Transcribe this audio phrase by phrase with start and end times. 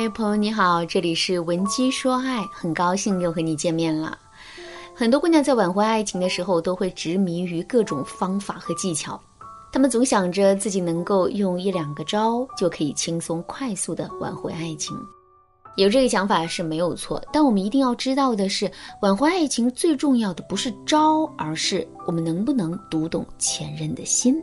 [0.00, 4.16] 嗨，朋友你好，这里是文姬说爱，很高兴又和你见面了。
[4.94, 9.20] 很多姑娘在挽回爱情的时候，都会执迷于各种方法和技巧，
[9.72, 14.96] 她们总想着自己能够用一两个招就可以轻松快速的挽回爱情。
[15.76, 18.70] 有这个想法是没有错，但我们一定要知道的是，
[19.02, 24.40] 挽回爱情最重要的不是招，而是我们能不能读懂前任的心。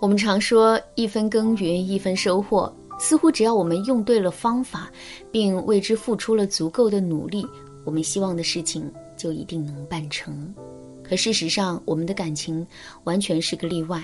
[0.00, 2.72] 我们常说一分耕耘一分收获。
[2.98, 4.90] 似乎只要我们用对了方法，
[5.30, 7.46] 并为之付出了足够的努力，
[7.84, 10.54] 我们希望的事情就一定能办成。
[11.02, 12.66] 可事实上，我们的感情
[13.04, 14.02] 完全是个例外。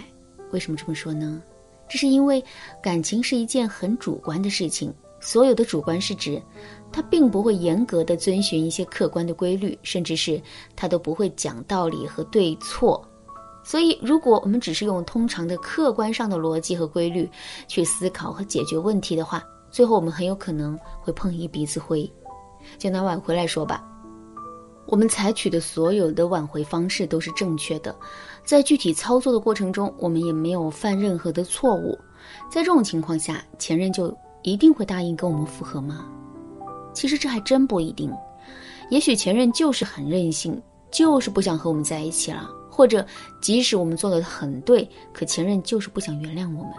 [0.53, 1.43] 为什么这么说呢？
[1.89, 2.43] 这是因为
[2.83, 4.93] 感情是一件很主观的事情。
[5.21, 6.43] 所有的主观是指，
[6.91, 10.41] 它并不会严格的遵循一些客观的规律，甚至是
[10.75, 13.01] 它都不会讲道理和对错。
[13.65, 17.31] 所以，如果我们只是用通常的客观上的逻辑和规律
[17.69, 22.11] 去思考和解决问题的话，最后我们很有可能会碰一鼻子灰。
[22.79, 23.85] 就拿挽回来说吧，
[24.87, 27.95] 我们采取的所有的挽回方式都是正确的，
[28.45, 31.99] 在具体操作的过程中，我们也没有犯任何的错误。
[32.51, 36.07] 在这种情况下，前任就一定会答应跟我们复合吗？
[36.93, 38.13] 其实这还真不一定，
[38.91, 42.49] 也许前任就是很任性，就是不想和我们在一起了。
[42.75, 43.07] 或者，
[43.43, 46.73] 即使我们做的很对，可前任就是不想原谅我们。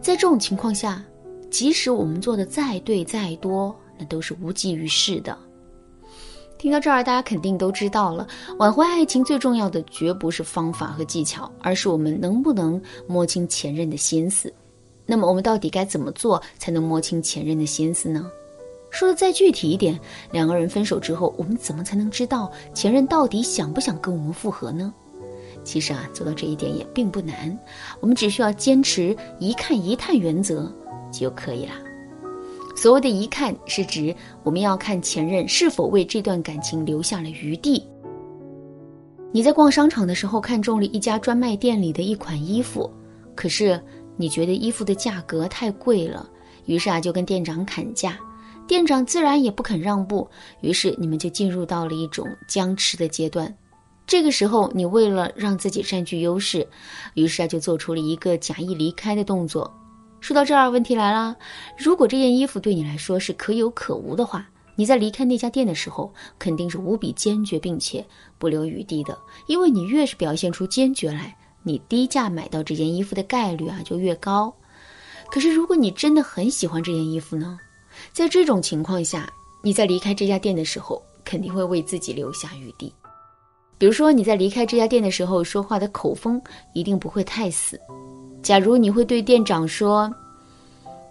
[0.00, 1.04] 在这种情况下，
[1.50, 5.36] 即使我们做的再对再多，那都是无济于事的。
[6.58, 14.52] 听到这儿，大家肯定都知道了，挽回爱情最重要的绝不是方法和技巧，而是我们能不能摸清前任的心思。
[15.06, 18.30] 那么，我们到底该怎么做才能摸清前任的心思呢？
[18.90, 19.98] 说的再具体一点，
[20.32, 24.92] 两个人分手之后，我们怎么才能知道前任到底想不想跟我们复合呢？
[25.62, 27.56] 其实啊，做到这一点也并不难，
[28.00, 30.70] 我们只需要坚持一看一探原则
[31.12, 31.72] 就可以了。
[32.74, 37.86] 所谓的一看，是指我们要看前任是否为这段感情留下了余地。
[39.32, 42.90] 你在逛商场的时候看中了一家专卖店里的一款衣服，
[43.34, 43.78] 可是
[44.16, 46.28] 你觉得衣服的价格太贵了，
[46.64, 48.18] 于是啊就跟店长砍价。
[48.70, 53.52] 店长自然也不肯让步，于是你们就进入到了一种僵持的阶段。
[54.06, 56.64] 这个时候，你为了让自己占据优势，
[57.14, 59.68] 于是啊就做出了一个假意离开的动作。
[60.20, 61.36] 说到这儿，问题来了：
[61.76, 68.06] 如果这件衣服对你来说是可有可无的话，你在离开那家店的时候，肯定是无比坚决，并且
[68.38, 69.18] 不留余地的。
[69.48, 74.54] 因为你越是表现出坚决来，你低价买到这件衣服的概率啊就越高。
[75.28, 77.58] 可是，如果你真的很喜欢这件衣服呢？
[78.12, 79.30] 在这种情况下，
[79.62, 82.92] 你在离开这家店的时候，肯定会为自己留下余地。
[83.78, 86.40] 比如说，你在离开这家店的时候，说话的口风
[86.74, 87.80] 一定不会太死。
[88.42, 90.12] 假如你会对店长说：“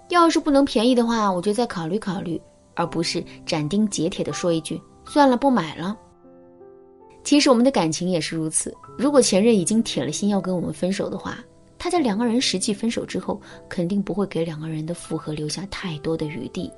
[0.10, 2.40] 要是不能便宜的话，我就再考虑考虑。”
[2.76, 5.98] 而不是斩钉截铁地说一句：“算了，不买了。”
[7.26, 8.74] 其实我们的感情也是如此。
[8.98, 11.38] 如果前任已经铁了心要跟我们分手的话，
[11.80, 16.70] 他在两个人实际分手之后，肯定不会给两个人的复合留下太多的余地。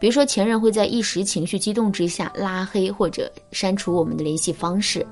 [0.00, 5.02] 比如说，前任会在一时情绪激动之下拉黑或者删除我们的联系方式；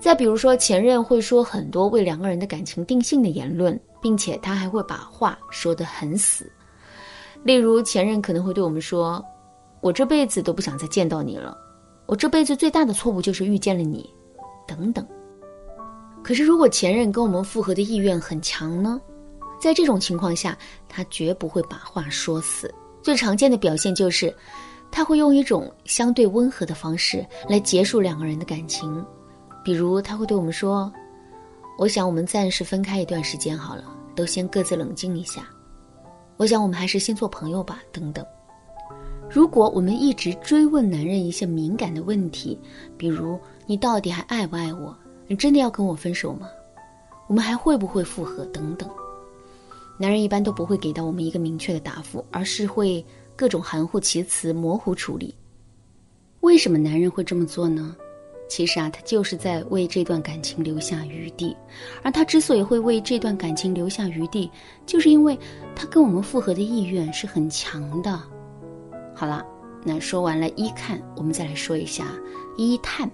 [0.00, 6.50] 再比如说，前任会说很多为两个人的感情定性的言论，并且他还会把话说得很死。
[7.44, 9.22] 例如，前任可能会对我们说
[9.82, 11.54] ：“我这辈子都不想再见到你了，
[12.06, 14.08] 我这辈子最大的错误就是遇见了你，
[14.66, 15.06] 等等。”
[16.28, 19.00] 可是，如果前任跟我们复合的意愿很强呢？
[19.58, 20.54] 在这种情况下，
[20.86, 22.70] 他绝不会把话说死。
[23.00, 24.30] 最常见的表现就是，
[24.90, 29.02] 他会用一种相对温和的方式来结束两个人的感情。
[29.64, 30.92] 比如，他会对我们说
[31.80, 33.84] ：“我想我们暂时分开一段时间好了，
[34.14, 35.48] 都先各自冷静一下。
[36.36, 38.22] 我想我们还是先做朋友吧。”等等。
[39.30, 42.60] 如果我们一直追问男人一些敏感的问题，
[42.98, 44.94] 比如“你到底还爱不爱我？”
[45.28, 46.48] 你真的要跟我分手吗？
[47.26, 48.46] 我们还会不会复合？
[48.46, 48.88] 等等，
[49.98, 53.04] 男人一般都不会给到我们一个明确的答复，而是会
[53.36, 55.34] 各种含糊其辞、模糊处理。
[56.40, 57.94] 为什么男人会这么做呢？
[58.48, 61.54] 其实啊，他就是在为这段感情留下余地。
[62.02, 64.50] 而他之所以会为这段感情留下余地，
[64.86, 65.38] 就是因为
[65.76, 68.18] 他跟我们复合的意愿是很强的。
[69.14, 69.44] 好了，
[69.84, 72.06] 那说完了一看，我们再来说一下
[72.56, 73.10] 一探。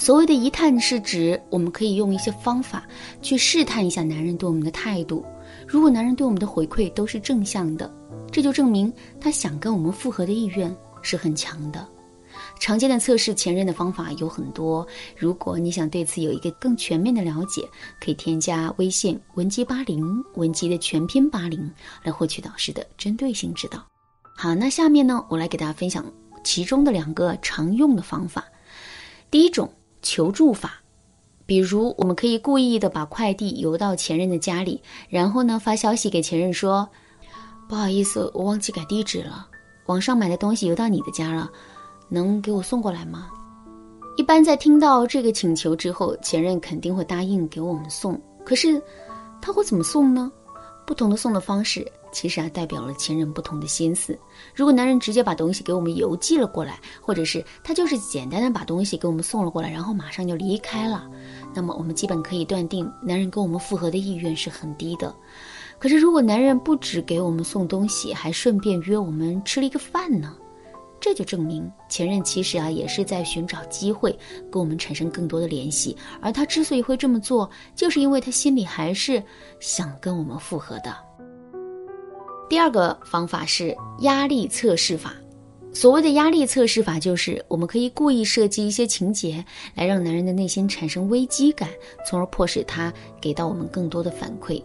[0.00, 2.88] 所谓的一探是指，我们可以用一些方法
[3.20, 5.22] 去试探一下男人对我们的态度。
[5.68, 7.92] 如果男人对我们的回馈都是正向的，
[8.32, 11.86] 这就证明他想跟我们复合的意愿是很强的。
[12.58, 14.86] 常见的测试前任的方法有很多，
[15.18, 17.62] 如果你想对此有一个更全面的了解，
[18.00, 20.02] 可以添加微信文姬八零，
[20.34, 21.70] 文姬的全拼八零，
[22.02, 23.84] 来获取导师的针对性指导。
[24.34, 26.02] 好，那下面呢，我来给大家分享
[26.42, 28.42] 其中的两个常用的方法。
[29.30, 29.70] 第一种
[30.02, 30.74] 求助法，
[31.46, 36.88] 比如我们可以故意的把快递邮到前任的家里，然后呢发消息给前任说
[37.68, 39.46] ：“不好意思，我忘记改地址了，
[39.86, 41.50] 网上买的东西邮到你的家了，
[42.08, 43.28] 能给我送过来吗？”
[44.16, 48.20] 一般在听到这个请求之后，前任肯定会答应给我们送。
[48.44, 48.82] 可是
[49.40, 50.30] 他会怎么送呢？
[50.86, 51.86] 不同的送的方式。
[52.12, 54.18] 其实啊，代表了前任不同的心思。
[54.54, 61.08] 如果男人直接把东西给我们邮寄了过来，或者是他就是简单的把东西给我们送了过来，然后马上就离开了，
[61.54, 65.14] 那么我们基本可以断定，男人跟我们复合的意愿是很低的。
[65.78, 70.36] 可是，如果男人不止给我们送东西，还顺便约我们吃了一个饭呢，
[71.00, 74.14] 这就证明前任其实啊也是在寻找机会
[74.52, 75.96] 跟我们产生更多的联系。
[76.20, 79.22] 而他之所以会这么做，就是因为他心里还是
[79.58, 80.94] 想跟我们复合的。
[82.50, 85.14] 第二个方法是压力测试法。
[85.72, 89.44] 所谓的压力测试法，就是我们可以故意设计一些情节，
[89.76, 91.68] 来让男人的内心产生危机感，
[92.04, 94.60] 从而迫使他给到我们更多的反馈。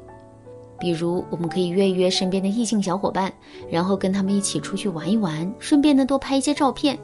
[0.80, 3.32] 比如，我们可以约一约身边的异性小伙伴，
[3.70, 6.98] 然后跟他们一起出去玩一玩，顺便呢多拍一些照片。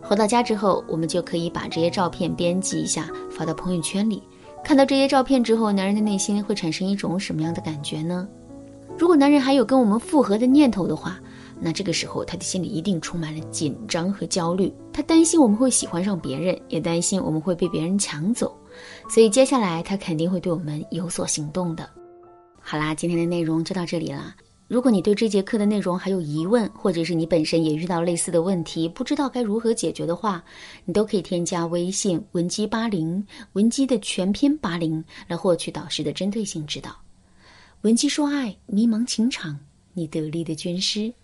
[0.00, 4.22] 回到家之后，我们就可以把这些照片编辑一下，发到朋友圈里。
[4.62, 8.28] 看到这些照片之后，男人的内心会产生一种什么样的感觉呢？
[9.00, 11.18] 如果男人还有跟我们复合的念头的话，
[11.58, 14.70] 那这个时候他的心里一定充满了紧张和焦虑。
[14.92, 18.54] 他担心我们会喜欢上别人，也担心我们会被别人抢走，
[19.08, 21.88] 所以接下来他肯定会对我们有所行动的。
[22.60, 24.36] 好啦，今天的内容就到这里啦。
[24.68, 30.44] 如果你对这节课的内容还有疑问，或者是你本身也遇到类似的问题，不知道该如何解决的话，
[30.84, 36.94] 你都可以添加微信文姬八零，文姬的全拼八零，来获取导师的针对性指导。
[37.82, 39.58] 闻鸡说爱，迷茫情场，
[39.94, 41.14] 你得力的军师。